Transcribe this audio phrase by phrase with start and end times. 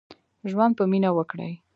[0.49, 1.53] ژوند په مينه وکړئ.